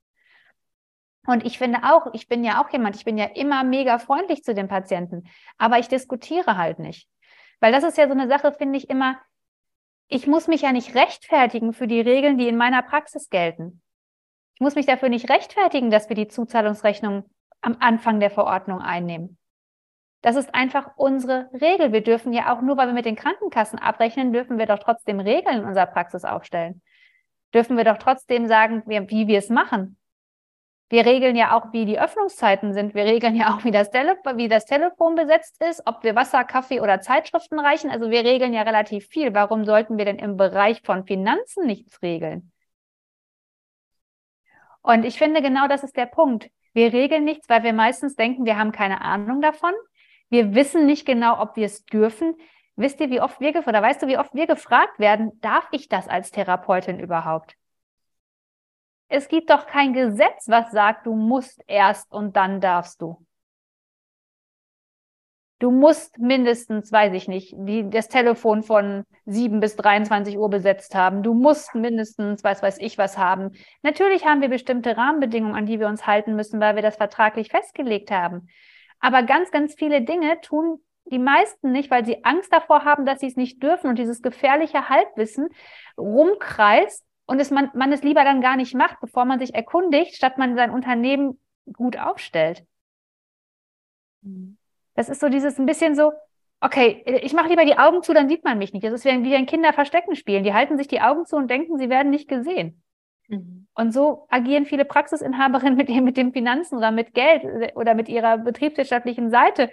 Und 1.26 1.45
ich 1.45 1.59
finde 1.59 1.81
auch, 1.85 2.12
ich 2.14 2.29
bin 2.29 2.45
ja 2.45 2.62
auch 2.62 2.71
jemand, 2.71 2.97
ich 2.97 3.05
bin 3.05 3.19
ja 3.19 3.26
immer 3.26 3.62
mega 3.62 3.99
freundlich 3.99 4.43
zu 4.43 4.55
den 4.55 4.69
Patienten, 4.69 5.29
aber 5.59 5.79
ich 5.79 5.88
diskutiere 5.88 6.57
halt 6.57 6.79
nicht. 6.79 7.09
Weil 7.61 7.73
das 7.73 7.85
ist 7.85 7.99
ja 7.99 8.07
so 8.07 8.14
eine 8.14 8.29
Sache, 8.29 8.52
finde 8.52 8.79
ich 8.79 8.88
immer, 8.88 9.21
ich 10.09 10.26
muss 10.26 10.49
mich 10.49 10.62
ja 10.62 10.73
nicht 10.73 10.95
rechtfertigen 10.95 11.73
für 11.73 11.87
die 11.87 12.00
Regeln, 12.00 12.38
die 12.38 12.49
in 12.49 12.57
meiner 12.57 12.83
Praxis 12.83 13.29
gelten. 13.29 13.83
Ich 14.55 14.61
muss 14.61 14.75
mich 14.75 14.87
dafür 14.87 15.09
nicht 15.09 15.31
rechtfertigen, 15.31 15.90
dass 15.90 16.09
wir 16.09 16.17
die 16.17 16.29
Zuzahlungsrechnung 16.29 17.31
am 17.61 17.76
Anfang 17.81 18.19
der 18.19 18.31
Verordnung 18.31 18.81
einnehmen. 18.81 19.38
Das 20.23 20.37
ist 20.37 20.55
einfach 20.55 20.91
unsere 20.97 21.49
Regel. 21.55 21.93
Wir 21.93 22.03
dürfen 22.03 22.33
ja 22.33 22.55
auch 22.55 22.61
nur, 22.61 22.77
weil 22.77 22.89
wir 22.89 22.95
mit 22.95 23.07
den 23.07 23.17
Krankenkassen 23.17 23.79
abrechnen, 23.79 24.33
dürfen 24.33 24.59
wir 24.59 24.67
doch 24.67 24.79
trotzdem 24.79 25.19
Regeln 25.21 25.61
in 25.61 25.65
unserer 25.65 25.87
Praxis 25.87 26.25
aufstellen. 26.25 26.83
dürfen 27.55 27.77
wir 27.77 27.85
doch 27.85 27.99
trotzdem 27.99 28.47
sagen, 28.47 28.83
wie 28.87 29.27
wir 29.27 29.39
es 29.39 29.49
machen. 29.49 29.97
Wir 30.89 31.07
regeln 31.07 31.37
ja 31.37 31.57
auch, 31.57 31.73
wie 31.73 31.85
die 31.85 32.00
Öffnungszeiten 32.00 32.75
sind. 32.75 32.95
Wir 32.95 33.05
regeln 33.05 33.37
ja 33.37 33.55
auch, 33.55 33.65
wie 33.65 33.71
das, 33.71 33.91
Tele 33.91 34.19
wie 34.35 34.49
das 34.49 34.67
Telefon 34.67 35.15
besetzt 35.15 35.62
ist, 35.62 35.83
ob 35.87 36.03
wir 36.03 36.17
Wasser, 36.17 36.43
Kaffee 36.45 36.81
oder 36.81 37.00
Zeitschriften 37.00 37.61
reichen. 37.61 37.91
Also 37.91 38.11
wir 38.11 38.25
regeln 38.25 38.53
ja 38.53 38.62
relativ 38.62 39.07
viel. 39.07 39.33
Warum 39.33 39.65
sollten 39.65 39.99
wir 39.99 40.05
denn 40.05 40.19
im 40.19 40.37
Bereich 40.37 40.83
von 40.83 41.07
Finanzen 41.07 41.65
nichts 41.65 42.03
regeln? 42.03 42.50
Und 44.83 45.05
ich 45.05 45.17
finde, 45.17 45.43
genau 45.43 45.69
das 45.69 45.85
ist 45.85 45.97
der 45.97 46.07
Punkt. 46.07 46.50
Wir 46.73 46.93
regeln 46.93 47.25
nichts, 47.25 47.49
weil 47.49 47.62
wir 47.62 47.73
meistens 47.73 48.17
denken, 48.17 48.45
wir 48.45 48.59
haben 48.59 48.73
keine 48.73 49.00
Ahnung 49.00 49.41
davon. 49.41 49.73
Wir 50.30 50.54
wissen 50.54 50.87
nicht 50.87 51.06
genau, 51.06 51.40
ob 51.40 51.56
wir 51.56 51.66
es 51.66 51.84
dürfen. 51.84 52.34
Wisst 52.76 53.00
ihr, 53.00 53.10
wie 53.10 53.20
oft 53.20 53.40
wir, 53.40 53.54
oder 53.66 53.82
weißt 53.82 54.02
du, 54.02 54.06
wie 54.06 54.16
oft 54.16 54.34
wir 54.34 54.46
gefragt 54.46 54.99
werden, 54.99 55.38
darf 55.40 55.68
ich 55.72 55.88
das 55.88 56.08
als 56.08 56.30
Therapeutin 56.30 56.99
überhaupt? 56.99 57.56
Es 59.08 59.28
gibt 59.28 59.50
doch 59.50 59.66
kein 59.66 59.92
Gesetz, 59.92 60.49
was 60.49 60.70
sagt, 60.70 61.06
du 61.06 61.14
musst 61.14 61.62
erst 61.66 62.12
und 62.12 62.37
dann 62.37 62.60
darfst 62.60 63.02
du. 63.02 63.26
Du 65.58 65.70
musst 65.70 66.18
mindestens, 66.18 66.90
weiß 66.90 67.12
ich 67.12 67.28
nicht, 67.28 67.54
die, 67.54 67.90
das 67.90 68.08
Telefon 68.08 68.62
von 68.62 69.04
7 69.26 69.60
bis 69.60 69.76
23 69.76 70.38
Uhr 70.38 70.49
besetzt 70.49 70.94
haben. 70.94 71.22
Du 71.22 71.34
musst 71.34 71.75
mindestens, 71.75 72.42
was 72.44 72.62
weiß 72.62 72.78
ich, 72.78 72.96
was 72.96 73.18
haben. 73.18 73.50
Natürlich 73.82 74.25
haben 74.25 74.40
wir 74.40 74.49
bestimmte 74.49 74.96
Rahmenbedingungen, 74.96 75.56
an 75.56 75.66
die 75.66 75.78
wir 75.78 75.88
uns 75.88 76.06
halten 76.06 76.34
müssen, 76.34 76.60
weil 76.60 76.76
wir 76.76 76.82
das 76.82 76.96
vertraglich 76.96 77.50
festgelegt 77.50 78.10
haben. 78.10 78.49
Aber 79.00 79.23
ganz, 79.23 79.50
ganz 79.50 79.75
viele 79.75 80.02
Dinge 80.02 80.40
tun 80.40 80.80
die 81.11 81.19
meisten 81.19 81.73
nicht, 81.73 81.90
weil 81.90 82.04
sie 82.04 82.25
Angst 82.25 82.52
davor 82.52 82.85
haben, 82.85 83.04
dass 83.04 83.21
sie 83.21 83.26
es 83.26 83.37
nicht 83.37 83.62
dürfen 83.62 83.88
und 83.88 83.99
dieses 83.99 84.23
gefährliche 84.23 84.88
Halbwissen 84.88 85.49
rumkreist 85.99 87.04
und 87.26 87.40
es 87.40 87.50
man, 87.50 87.71
man 87.75 87.92
es 87.92 88.02
lieber 88.02 88.25
dann 88.25 88.40
gar 88.40 88.57
nicht 88.57 88.75
macht, 88.75 89.00
bevor 89.00 89.25
man 89.25 89.38
sich 89.38 89.54
erkundigt, 89.54 90.14
statt 90.14 90.38
man 90.38 90.54
sein 90.54 90.71
Unternehmen 90.71 91.40
gut 91.73 91.99
aufstellt. 91.99 92.64
Das 94.95 95.09
ist 95.09 95.21
so 95.21 95.28
dieses 95.28 95.59
ein 95.59 95.66
bisschen 95.66 95.95
so, 95.95 96.12
okay, 96.61 97.02
ich 97.23 97.33
mache 97.33 97.49
lieber 97.49 97.64
die 97.64 97.78
Augen 97.78 98.02
zu, 98.02 98.12
dann 98.12 98.28
sieht 98.28 98.45
man 98.45 98.59
mich 98.59 98.73
nicht. 98.73 98.85
Das 98.85 98.92
ist 98.92 99.04
wie 99.04 99.35
ein 99.35 99.47
Kinder 99.47 99.73
Verstecken 99.73 100.14
spielen. 100.14 100.45
Die 100.45 100.54
halten 100.54 100.76
sich 100.76 100.88
die 100.88 101.00
Augen 101.00 101.25
zu 101.26 101.37
und 101.37 101.50
denken, 101.50 101.78
sie 101.78 101.88
werden 101.88 102.11
nicht 102.11 102.28
gesehen. 102.28 102.83
Mhm. 103.28 103.60
Und 103.80 103.92
so 103.92 104.26
agieren 104.28 104.66
viele 104.66 104.84
Praxisinhaberinnen 104.84 105.76
mit 105.78 105.88
mit 105.88 106.16
dem 106.18 106.34
Finanzen 106.34 106.76
oder 106.76 106.90
mit 106.90 107.14
Geld 107.14 107.75
oder 107.76 107.94
mit 107.94 108.10
ihrer 108.10 108.37
betriebswirtschaftlichen 108.37 109.30
Seite. 109.30 109.70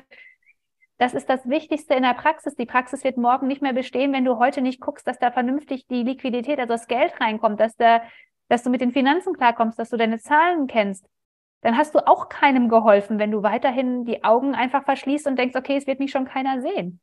Das 0.97 1.13
ist 1.13 1.29
das 1.29 1.49
Wichtigste 1.49 1.93
in 1.93 2.03
der 2.03 2.13
Praxis. 2.13 2.55
Die 2.55 2.65
Praxis 2.65 3.03
wird 3.03 3.17
morgen 3.17 3.47
nicht 3.47 3.61
mehr 3.61 3.73
bestehen, 3.73 4.13
wenn 4.13 4.23
du 4.23 4.39
heute 4.39 4.61
nicht 4.61 4.79
guckst, 4.79 5.05
dass 5.07 5.19
da 5.19 5.29
vernünftig 5.29 5.87
die 5.87 6.03
Liquidität, 6.03 6.57
also 6.57 6.71
das 6.73 6.87
Geld 6.87 7.19
reinkommt, 7.19 7.59
dass 7.59 7.75
da, 7.75 8.01
dass 8.47 8.63
du 8.63 8.69
mit 8.69 8.79
den 8.79 8.93
Finanzen 8.93 9.33
klarkommst, 9.33 9.77
dass 9.77 9.89
du 9.89 9.97
deine 9.97 10.19
Zahlen 10.19 10.67
kennst. 10.67 11.05
Dann 11.59 11.77
hast 11.77 11.93
du 11.93 12.07
auch 12.07 12.29
keinem 12.29 12.69
geholfen, 12.69 13.19
wenn 13.19 13.31
du 13.31 13.43
weiterhin 13.43 14.05
die 14.05 14.23
Augen 14.23 14.55
einfach 14.55 14.85
verschließt 14.85 15.27
und 15.27 15.37
denkst, 15.37 15.57
okay, 15.57 15.75
es 15.75 15.85
wird 15.85 15.99
mich 15.99 16.11
schon 16.11 16.23
keiner 16.23 16.61
sehen. 16.61 17.01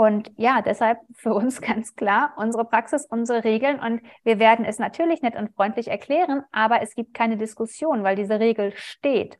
Und 0.00 0.32
ja, 0.38 0.62
deshalb 0.62 0.98
für 1.12 1.34
uns 1.34 1.60
ganz 1.60 1.94
klar 1.94 2.32
unsere 2.38 2.64
Praxis, 2.64 3.04
unsere 3.10 3.44
Regeln 3.44 3.78
und 3.78 4.00
wir 4.24 4.38
werden 4.38 4.64
es 4.64 4.78
natürlich 4.78 5.20
nett 5.20 5.36
und 5.36 5.54
freundlich 5.54 5.88
erklären, 5.88 6.42
aber 6.52 6.80
es 6.80 6.94
gibt 6.94 7.12
keine 7.12 7.36
Diskussion, 7.36 8.02
weil 8.02 8.16
diese 8.16 8.40
Regel 8.40 8.72
steht. 8.76 9.36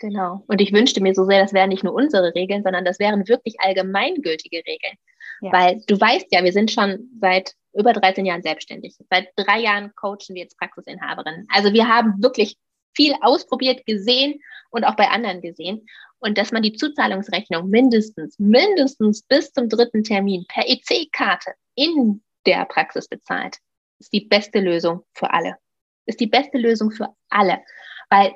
Genau. 0.00 0.42
Und 0.48 0.60
ich 0.60 0.72
wünschte 0.72 1.00
mir 1.00 1.14
so 1.14 1.24
sehr, 1.24 1.40
das 1.40 1.52
wären 1.52 1.68
nicht 1.68 1.84
nur 1.84 1.94
unsere 1.94 2.34
Regeln, 2.34 2.64
sondern 2.64 2.84
das 2.84 2.98
wären 2.98 3.28
wirklich 3.28 3.60
allgemeingültige 3.60 4.56
Regeln. 4.56 4.96
Ja. 5.40 5.52
Weil 5.52 5.80
du 5.86 6.00
weißt 6.00 6.26
ja, 6.32 6.42
wir 6.42 6.52
sind 6.52 6.72
schon 6.72 7.08
seit 7.20 7.52
über 7.74 7.92
13 7.92 8.26
Jahren 8.26 8.42
selbstständig. 8.42 8.96
Seit 9.08 9.28
drei 9.36 9.60
Jahren 9.60 9.92
coachen 9.94 10.34
wir 10.34 10.42
jetzt 10.42 10.58
Praxisinhaberinnen. 10.58 11.46
Also 11.54 11.72
wir 11.72 11.86
haben 11.86 12.20
wirklich 12.20 12.56
viel 12.94 13.14
ausprobiert, 13.20 13.84
gesehen 13.86 14.40
und 14.70 14.84
auch 14.84 14.96
bei 14.96 15.08
anderen 15.08 15.40
gesehen. 15.40 15.86
Und 16.18 16.38
dass 16.38 16.52
man 16.52 16.62
die 16.62 16.72
Zuzahlungsrechnung 16.72 17.68
mindestens, 17.68 18.38
mindestens 18.38 19.22
bis 19.22 19.52
zum 19.52 19.68
dritten 19.68 20.04
Termin 20.04 20.46
per 20.48 20.68
EC-Karte 20.68 21.52
in 21.74 22.22
der 22.46 22.64
Praxis 22.64 23.08
bezahlt, 23.08 23.58
ist 23.98 24.12
die 24.12 24.24
beste 24.26 24.60
Lösung 24.60 25.02
für 25.12 25.32
alle. 25.32 25.56
Ist 26.06 26.20
die 26.20 26.26
beste 26.26 26.58
Lösung 26.58 26.90
für 26.90 27.08
alle. 27.28 27.60
Weil 28.10 28.34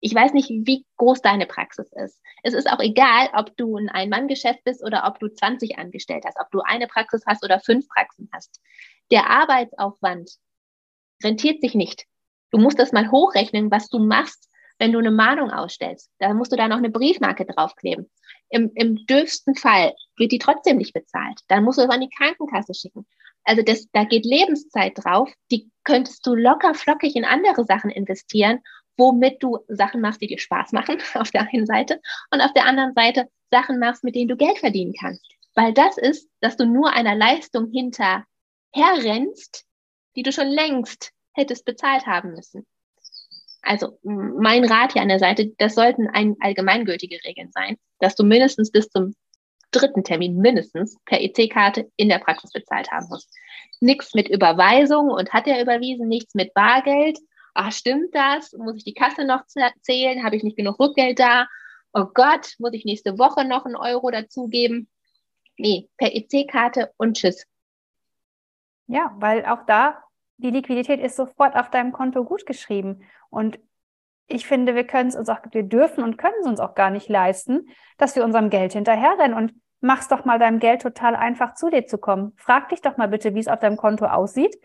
ich 0.00 0.14
weiß 0.14 0.34
nicht, 0.34 0.50
wie 0.50 0.84
groß 0.98 1.22
deine 1.22 1.46
Praxis 1.46 1.90
ist. 1.92 2.20
Es 2.42 2.54
ist 2.54 2.70
auch 2.70 2.80
egal, 2.80 3.28
ob 3.34 3.56
du 3.56 3.76
ein 3.76 3.88
Ein-Mann-Geschäft 3.88 4.62
bist 4.64 4.84
oder 4.84 5.04
ob 5.06 5.18
du 5.18 5.28
20 5.28 5.78
angestellt 5.78 6.24
hast, 6.26 6.38
ob 6.38 6.50
du 6.50 6.60
eine 6.60 6.86
Praxis 6.86 7.24
hast 7.26 7.44
oder 7.44 7.60
fünf 7.60 7.88
Praxen 7.88 8.28
hast. 8.32 8.60
Der 9.10 9.28
Arbeitsaufwand 9.28 10.30
rentiert 11.24 11.60
sich 11.60 11.74
nicht. 11.74 12.04
Du 12.56 12.62
musst 12.62 12.78
das 12.78 12.90
mal 12.90 13.10
hochrechnen, 13.10 13.70
was 13.70 13.90
du 13.90 13.98
machst, 13.98 14.48
wenn 14.78 14.90
du 14.90 14.98
eine 14.98 15.10
Mahnung 15.10 15.50
ausstellst. 15.50 16.10
Da 16.20 16.32
musst 16.32 16.52
du 16.52 16.56
da 16.56 16.68
noch 16.68 16.78
eine 16.78 16.88
Briefmarke 16.88 17.44
draufkleben. 17.44 18.10
Im, 18.48 18.70
im 18.74 19.04
dürfsten 19.04 19.54
Fall 19.56 19.92
wird 20.16 20.32
die 20.32 20.38
trotzdem 20.38 20.78
nicht 20.78 20.94
bezahlt. 20.94 21.38
Dann 21.48 21.64
musst 21.64 21.78
du 21.78 21.82
es 21.82 21.90
an 21.90 22.00
die 22.00 22.08
Krankenkasse 22.08 22.72
schicken. 22.72 23.06
Also 23.44 23.60
das, 23.60 23.86
da 23.92 24.04
geht 24.04 24.24
Lebenszeit 24.24 24.94
drauf. 24.96 25.30
Die 25.50 25.70
könntest 25.84 26.26
du 26.26 26.34
locker 26.34 26.72
flockig 26.72 27.14
in 27.14 27.26
andere 27.26 27.66
Sachen 27.66 27.90
investieren 27.90 28.60
womit 28.96 29.42
du 29.42 29.58
Sachen 29.68 30.00
machst, 30.00 30.22
die 30.22 30.26
dir 30.26 30.38
Spaß 30.38 30.72
machen, 30.72 30.96
auf 31.14 31.30
der 31.30 31.42
einen 31.42 31.66
Seite, 31.66 32.00
und 32.30 32.40
auf 32.40 32.54
der 32.54 32.64
anderen 32.64 32.94
Seite 32.94 33.28
Sachen 33.50 33.78
machst, 33.78 34.02
mit 34.02 34.14
denen 34.14 34.28
du 34.28 34.36
Geld 34.38 34.56
verdienen 34.56 34.94
kannst. 34.98 35.22
Weil 35.54 35.74
das 35.74 35.98
ist, 35.98 36.30
dass 36.40 36.56
du 36.56 36.64
nur 36.64 36.94
einer 36.94 37.14
Leistung 37.14 37.70
hinterherrennst, 37.70 39.66
die 40.16 40.22
du 40.22 40.32
schon 40.32 40.48
längst 40.48 41.12
hättest 41.36 41.64
bezahlt 41.64 42.06
haben 42.06 42.32
müssen. 42.32 42.66
Also 43.62 43.98
mein 44.02 44.64
Rat 44.64 44.92
hier 44.92 45.02
an 45.02 45.08
der 45.08 45.18
Seite, 45.18 45.52
das 45.58 45.74
sollten 45.74 46.08
ein 46.08 46.36
allgemeingültige 46.40 47.18
Regeln 47.24 47.50
sein, 47.52 47.76
dass 47.98 48.14
du 48.14 48.24
mindestens 48.24 48.70
bis 48.70 48.88
zum 48.88 49.14
dritten 49.72 50.04
Termin 50.04 50.36
mindestens 50.36 50.96
per 51.04 51.20
EC-Karte 51.20 51.90
in 51.96 52.08
der 52.08 52.18
Praxis 52.18 52.52
bezahlt 52.52 52.90
haben 52.90 53.08
musst. 53.08 53.28
Nichts 53.80 54.14
mit 54.14 54.28
Überweisung 54.28 55.10
und 55.10 55.32
hat 55.32 55.46
er 55.46 55.60
überwiesen, 55.60 56.08
nichts 56.08 56.34
mit 56.34 56.54
Bargeld 56.54 57.18
ah, 57.56 57.70
stimmt 57.70 58.14
das? 58.14 58.52
Muss 58.52 58.76
ich 58.76 58.84
die 58.84 58.94
Kasse 58.94 59.24
noch 59.24 59.44
zählen? 59.80 60.24
Habe 60.24 60.36
ich 60.36 60.42
nicht 60.42 60.56
genug 60.56 60.78
Rückgeld 60.78 61.18
da? 61.18 61.48
Oh 61.92 62.06
Gott, 62.12 62.54
muss 62.58 62.74
ich 62.74 62.84
nächste 62.84 63.18
Woche 63.18 63.44
noch 63.44 63.64
einen 63.64 63.76
Euro 63.76 64.10
dazugeben? 64.10 64.88
Nee, 65.56 65.88
per 65.96 66.14
EC-Karte 66.14 66.92
und 66.98 67.16
tschüss. 67.16 67.46
Ja, 68.86 69.14
weil 69.16 69.46
auch 69.46 69.64
da 69.66 70.02
die 70.38 70.50
Liquidität 70.50 71.00
ist 71.00 71.16
sofort 71.16 71.56
auf 71.56 71.70
deinem 71.70 71.92
Konto 71.92 72.24
gut 72.24 72.46
geschrieben. 72.46 73.02
Und 73.30 73.58
ich 74.28 74.46
finde, 74.46 74.74
wir 74.74 74.84
können 74.84 75.08
es 75.08 75.16
uns 75.16 75.28
auch, 75.28 75.38
wir 75.50 75.62
dürfen 75.62 76.02
und 76.02 76.18
können 76.18 76.34
es 76.40 76.46
uns 76.46 76.60
auch 76.60 76.74
gar 76.74 76.90
nicht 76.90 77.08
leisten, 77.08 77.68
dass 77.96 78.16
wir 78.16 78.24
unserem 78.24 78.50
Geld 78.50 78.72
hinterherrennen. 78.72 79.36
Und 79.36 79.54
mach's 79.80 80.08
doch 80.08 80.24
mal 80.24 80.38
deinem 80.38 80.58
Geld 80.58 80.82
total 80.82 81.16
einfach 81.16 81.54
zu 81.54 81.70
dir 81.70 81.86
zu 81.86 81.98
kommen. 81.98 82.32
Frag 82.36 82.68
dich 82.70 82.80
doch 82.82 82.96
mal 82.96 83.08
bitte, 83.08 83.34
wie 83.34 83.40
es 83.40 83.48
auf 83.48 83.60
deinem 83.60 83.76
Konto 83.76 84.06
aussieht 84.06 84.56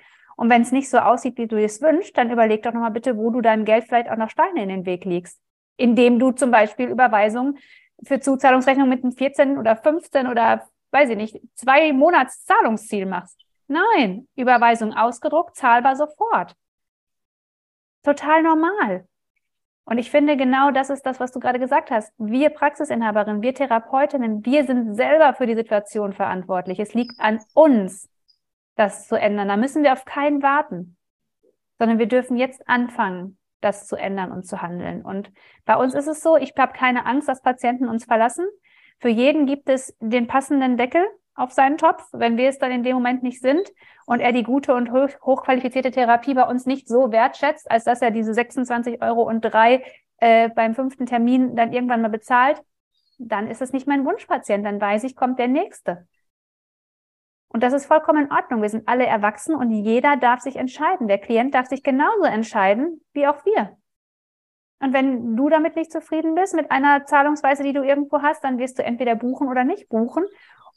und 0.42 0.50
wenn 0.50 0.64
es 0.64 0.72
nicht 0.72 0.90
so 0.90 0.98
aussieht, 0.98 1.38
wie 1.38 1.46
du 1.46 1.64
es 1.64 1.84
wünschst, 1.84 2.18
dann 2.18 2.32
überleg 2.32 2.64
doch 2.64 2.74
nochmal 2.74 2.90
bitte, 2.90 3.16
wo 3.16 3.30
du 3.30 3.42
deinem 3.42 3.64
Geld 3.64 3.84
vielleicht 3.86 4.10
auch 4.10 4.18
noch 4.18 4.32
Steine 4.32 4.64
in 4.64 4.70
den 4.70 4.86
Weg 4.88 5.06
legst. 5.06 5.40
Indem 5.78 6.18
du 6.18 6.32
zum 6.32 6.50
Beispiel 6.50 6.88
Überweisungen 6.88 7.60
für 8.04 8.20
Zuzahlungsrechnung 8.20 8.90
mit 8.90 9.04
einem 9.04 9.14
14 9.14 9.60
oder 9.60 9.76
15 9.76 10.26
oder, 10.26 10.68
weiß 10.90 11.12
ich 11.12 11.18
nicht, 11.18 11.40
zwei 11.54 11.94
Monats 11.94 12.44
Zahlungsziel 12.46 13.06
machst. 13.06 13.40
Nein, 13.72 14.28
Überweisung 14.36 14.94
ausgedruckt, 14.94 15.56
zahlbar 15.56 15.96
sofort. 15.96 16.58
Total 18.04 18.44
normal. 18.44 19.08
Und 19.86 19.98
ich 19.98 20.12
finde, 20.12 20.36
genau 20.36 20.72
das 20.72 20.90
ist 20.90 21.06
das, 21.06 21.22
was 21.22 21.32
du 21.32 21.40
gerade 21.40 21.58
gesagt 21.58 21.90
hast. 21.90 22.14
Wir 22.18 22.50
Praxisinhaberinnen, 22.50 23.42
wir 23.42 23.54
Therapeutinnen, 23.54 24.46
wir 24.46 24.66
sind 24.66 24.96
selber 24.96 25.34
für 25.34 25.46
die 25.46 25.56
Situation 25.56 26.12
verantwortlich. 26.12 26.80
Es 26.80 26.94
liegt 26.94 27.18
an 27.20 27.40
uns, 27.54 28.10
das 28.76 29.08
zu 29.08 29.16
ändern. 29.16 29.48
Da 29.48 29.56
müssen 29.56 29.84
wir 29.84 29.94
auf 29.94 30.04
keinen 30.04 30.44
warten, 30.44 30.98
sondern 31.80 31.98
wir 31.98 32.08
dürfen 32.08 32.36
jetzt 32.36 32.68
anfangen, 32.68 33.38
das 33.62 33.88
zu 33.88 33.96
ändern 33.96 34.34
und 34.34 34.46
zu 34.46 34.62
handeln. 34.62 35.02
Und 35.02 35.32
bei 35.64 35.78
uns 35.78 35.94
ist 35.94 36.08
es 36.08 36.22
so, 36.22 36.36
ich 36.36 36.54
habe 36.58 36.74
keine 36.74 37.06
Angst, 37.06 37.30
dass 37.30 37.42
Patienten 37.42 37.88
uns 37.88 38.04
verlassen. 38.04 38.46
Für 39.00 39.10
jeden 39.10 39.46
gibt 39.46 39.70
es 39.70 39.96
den 40.02 40.28
passenden 40.28 40.76
Deckel 40.76 41.06
auf 41.36 41.52
seinen 41.52 41.78
Topf, 41.78 42.08
wenn 42.12 42.38
wir 42.38 42.50
es 42.50 42.60
dann 42.60 42.72
in 42.72 42.84
dem 42.84 42.96
Moment 42.96 43.24
nicht 43.24 43.42
sind 43.42 43.72
und 44.06 44.20
er 44.20 44.32
die 44.32 44.44
gute 44.44 44.74
und 44.74 44.92
hoch, 44.92 45.10
hochqualifizierte 45.24 45.92
Therapie 45.92 46.34
bei 46.34 46.44
uns 46.44 46.66
nicht 46.66 46.88
so 46.88 47.12
wertschätzt, 47.12 47.70
als 47.72 47.86
dass 47.86 48.02
er 48.02 48.12
diese 48.12 48.34
26 48.34 49.02
Euro 49.02 49.24
und 49.24 49.42
drei 49.42 49.84
äh, 50.18 50.50
beim 50.50 50.76
fünften 50.76 51.06
Termin 51.06 51.56
dann 51.56 51.74
irgendwann 51.74 52.02
mal 52.02 52.10
bezahlt, 52.10 52.62
dann 53.18 53.48
ist 53.48 53.62
es 53.62 53.74
nicht 53.74 53.88
mein 53.88 54.06
Wunschpatient. 54.06 54.66
Dann 54.66 54.82
weiß 54.82 55.04
ich, 55.04 55.16
kommt 55.16 55.40
der 55.40 55.48
nächste. 55.48 56.08
Und 57.48 57.64
das 57.64 57.74
ist 57.74 57.86
vollkommen 57.86 58.26
in 58.26 58.32
Ordnung. 58.32 58.62
Wir 58.62 58.70
sind 58.70 58.88
alle 58.88 59.06
erwachsen 59.06 59.56
und 59.56 59.72
jeder 59.72 60.16
darf 60.16 60.40
sich 60.40 60.56
entscheiden. 60.56 61.08
Der 61.08 61.18
Klient 61.18 61.54
darf 61.54 61.68
sich 61.68 61.84
genauso 61.84 62.24
entscheiden 62.24 63.02
wie 63.14 63.28
auch 63.28 63.44
wir. 63.46 63.78
Und 64.80 64.94
wenn 64.94 65.36
du 65.36 65.50
damit 65.50 65.76
nicht 65.76 65.92
zufrieden 65.92 66.34
bist 66.34 66.56
mit 66.56 66.72
einer 66.72 67.06
Zahlungsweise, 67.06 67.62
die 67.62 67.74
du 67.74 67.84
irgendwo 67.84 68.22
hast, 68.22 68.44
dann 68.44 68.58
wirst 68.58 68.80
du 68.80 68.84
entweder 68.84 69.16
buchen 69.16 69.48
oder 69.48 69.64
nicht 69.64 69.90
buchen. 69.90 70.24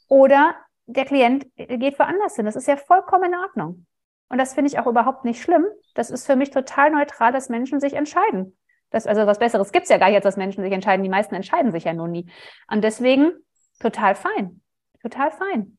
Oder 0.07 0.55
der 0.85 1.05
Klient 1.05 1.47
geht 1.55 1.97
woanders 1.99 2.35
hin. 2.35 2.45
Das 2.45 2.55
ist 2.55 2.67
ja 2.67 2.77
vollkommen 2.77 3.33
in 3.33 3.39
Ordnung. 3.39 3.85
Und 4.29 4.37
das 4.37 4.53
finde 4.53 4.69
ich 4.69 4.79
auch 4.79 4.87
überhaupt 4.87 5.25
nicht 5.25 5.41
schlimm. 5.41 5.65
Das 5.93 6.09
ist 6.09 6.25
für 6.25 6.35
mich 6.35 6.51
total 6.51 6.91
neutral, 6.91 7.31
dass 7.31 7.49
Menschen 7.49 7.79
sich 7.79 7.93
entscheiden. 7.93 8.57
Das, 8.89 9.07
also 9.07 9.25
was 9.27 9.39
Besseres 9.39 9.71
gibt 9.71 9.83
es 9.83 9.89
ja 9.89 9.97
gar 9.97 10.07
nicht, 10.07 10.15
als 10.15 10.23
dass 10.23 10.37
Menschen 10.37 10.63
sich 10.63 10.71
entscheiden. 10.71 11.03
Die 11.03 11.09
meisten 11.09 11.35
entscheiden 11.35 11.71
sich 11.71 11.83
ja 11.83 11.93
nun 11.93 12.11
nie. 12.11 12.29
Und 12.69 12.83
deswegen 12.83 13.31
total 13.79 14.15
fein. 14.15 14.61
Total 15.01 15.31
fein. 15.31 15.77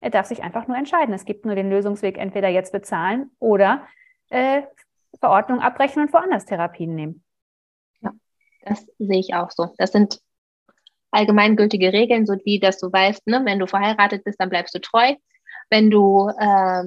Er 0.00 0.10
darf 0.10 0.26
sich 0.26 0.42
einfach 0.42 0.66
nur 0.66 0.76
entscheiden. 0.76 1.14
Es 1.14 1.24
gibt 1.24 1.46
nur 1.46 1.54
den 1.54 1.70
Lösungsweg, 1.70 2.18
entweder 2.18 2.48
jetzt 2.48 2.72
bezahlen 2.72 3.30
oder 3.38 3.86
äh, 4.28 4.62
Verordnung 5.20 5.60
abbrechen 5.60 6.02
und 6.02 6.12
woanders 6.12 6.44
Therapien 6.44 6.94
nehmen. 6.94 7.24
Ja, 8.00 8.12
das 8.62 8.86
sehe 8.98 9.20
ich 9.20 9.34
auch 9.34 9.50
so. 9.50 9.74
Das 9.78 9.92
sind 9.92 10.20
allgemeingültige 11.16 11.92
Regeln, 11.92 12.26
so 12.26 12.34
wie 12.44 12.60
dass 12.60 12.78
du 12.78 12.92
weißt, 12.92 13.26
ne, 13.26 13.42
wenn 13.44 13.58
du 13.58 13.66
verheiratet 13.66 14.24
bist, 14.24 14.40
dann 14.40 14.50
bleibst 14.50 14.74
du 14.74 14.80
treu. 14.80 15.14
Wenn 15.70 15.90
du, 15.90 16.28
äh, 16.28 16.84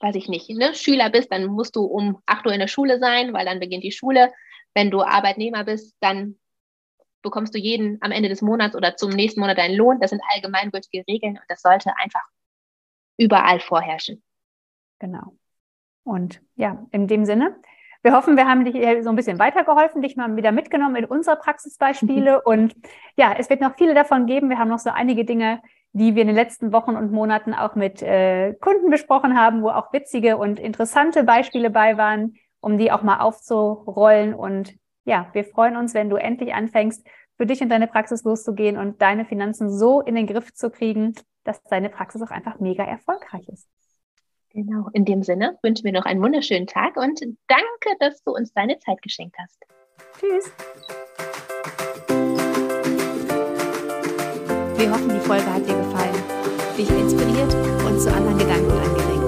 weiß 0.00 0.14
ich 0.14 0.28
nicht, 0.28 0.48
ne, 0.50 0.74
Schüler 0.74 1.10
bist, 1.10 1.30
dann 1.30 1.46
musst 1.46 1.76
du 1.76 1.84
um 1.84 2.20
8 2.26 2.46
Uhr 2.46 2.52
in 2.52 2.60
der 2.60 2.68
Schule 2.68 2.98
sein, 2.98 3.32
weil 3.32 3.44
dann 3.44 3.60
beginnt 3.60 3.84
die 3.84 3.92
Schule. 3.92 4.32
Wenn 4.74 4.90
du 4.90 5.02
Arbeitnehmer 5.02 5.64
bist, 5.64 5.96
dann 6.00 6.38
bekommst 7.22 7.54
du 7.54 7.58
jeden 7.58 7.98
am 8.00 8.12
Ende 8.12 8.28
des 8.28 8.42
Monats 8.42 8.74
oder 8.74 8.96
zum 8.96 9.10
nächsten 9.10 9.40
Monat 9.40 9.58
deinen 9.58 9.76
Lohn. 9.76 10.00
Das 10.00 10.10
sind 10.10 10.22
allgemeingültige 10.32 11.04
Regeln 11.06 11.36
und 11.36 11.44
das 11.48 11.62
sollte 11.62 11.92
einfach 11.98 12.24
überall 13.18 13.60
vorherrschen. 13.60 14.22
Genau. 14.98 15.36
Und 16.04 16.40
ja, 16.56 16.86
in 16.90 17.06
dem 17.06 17.24
Sinne, 17.24 17.60
wir 18.02 18.12
hoffen, 18.12 18.36
wir 18.36 18.46
haben 18.46 18.64
dich 18.64 18.74
so 19.02 19.10
ein 19.10 19.16
bisschen 19.16 19.38
weitergeholfen, 19.38 20.02
dich 20.02 20.16
mal 20.16 20.36
wieder 20.36 20.52
mitgenommen 20.52 20.96
in 20.96 21.04
unsere 21.04 21.36
Praxisbeispiele. 21.36 22.42
Und 22.44 22.74
ja, 23.16 23.34
es 23.36 23.50
wird 23.50 23.60
noch 23.60 23.76
viele 23.76 23.94
davon 23.94 24.26
geben. 24.26 24.50
Wir 24.50 24.58
haben 24.58 24.68
noch 24.68 24.78
so 24.78 24.90
einige 24.90 25.24
Dinge, 25.24 25.60
die 25.92 26.14
wir 26.14 26.22
in 26.22 26.28
den 26.28 26.36
letzten 26.36 26.72
Wochen 26.72 26.96
und 26.96 27.12
Monaten 27.12 27.54
auch 27.54 27.74
mit 27.74 28.02
äh, 28.02 28.54
Kunden 28.60 28.90
besprochen 28.90 29.38
haben, 29.38 29.62
wo 29.62 29.70
auch 29.70 29.92
witzige 29.92 30.36
und 30.36 30.60
interessante 30.60 31.24
Beispiele 31.24 31.70
bei 31.70 31.96
waren, 31.96 32.34
um 32.60 32.78
die 32.78 32.92
auch 32.92 33.02
mal 33.02 33.20
aufzurollen. 33.20 34.34
Und 34.34 34.74
ja, 35.04 35.28
wir 35.32 35.44
freuen 35.44 35.76
uns, 35.76 35.94
wenn 35.94 36.10
du 36.10 36.16
endlich 36.16 36.54
anfängst, 36.54 37.06
für 37.36 37.46
dich 37.46 37.62
und 37.62 37.68
deine 37.68 37.86
Praxis 37.86 38.24
loszugehen 38.24 38.76
und 38.76 39.00
deine 39.00 39.24
Finanzen 39.24 39.70
so 39.70 40.00
in 40.00 40.14
den 40.14 40.26
Griff 40.26 40.52
zu 40.52 40.70
kriegen, 40.70 41.14
dass 41.44 41.62
deine 41.64 41.88
Praxis 41.88 42.20
auch 42.20 42.30
einfach 42.30 42.58
mega 42.58 42.84
erfolgreich 42.84 43.48
ist. 43.48 43.68
Genau, 44.54 44.88
in 44.92 45.04
dem 45.04 45.22
Sinne 45.22 45.58
wünschen 45.62 45.84
wir 45.84 45.92
noch 45.92 46.06
einen 46.06 46.22
wunderschönen 46.22 46.66
Tag 46.66 46.96
und 46.96 47.20
danke, 47.48 47.96
dass 48.00 48.22
du 48.22 48.32
uns 48.32 48.52
deine 48.54 48.78
Zeit 48.78 49.02
geschenkt 49.02 49.36
hast. 49.38 49.64
Tschüss. 50.18 50.50
Wir 54.76 54.90
hoffen, 54.90 55.10
die 55.10 55.20
Folge 55.20 55.46
hat 55.52 55.66
dir 55.66 55.76
gefallen, 55.76 56.14
dich 56.76 56.88
inspiriert 56.88 57.54
und 57.84 58.00
zu 58.00 58.10
anderen 58.12 58.38
Gedanken 58.38 58.70
angeregt. 58.70 59.18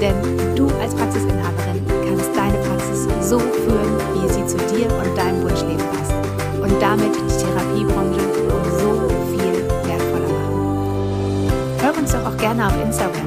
Denn 0.00 0.54
du 0.54 0.68
als 0.78 0.94
Praxisinhaberin 0.94 1.84
kannst 2.06 2.36
deine 2.36 2.58
Praxis 2.58 3.04
so 3.28 3.38
führen, 3.38 3.98
wie 4.14 4.28
sie 4.28 4.46
zu 4.46 4.58
dir 4.74 4.86
und 4.92 5.16
deinem 5.16 5.42
Wunschleben 5.42 5.84
passt. 5.90 6.12
Und 6.60 6.80
damit 6.80 7.14
die 7.16 7.36
Therapiebranche 7.36 8.20
um 8.52 8.64
so 8.78 9.08
viel 9.30 9.54
wertvoller 9.88 10.28
machen. 10.28 11.80
Hör 11.80 11.96
uns 11.96 12.12
doch 12.12 12.26
auch 12.26 12.36
gerne 12.36 12.66
auf 12.66 12.82
Instagram, 12.82 13.17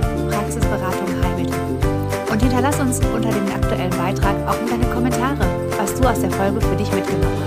aus 6.12 6.20
der 6.20 6.32
Folge 6.32 6.60
für 6.60 6.76
dich 6.76 6.92
mitgenommen 6.92 7.41